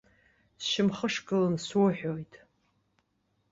Сшьамхнышгылан 0.63 1.55
суҳәоит. 1.65 2.33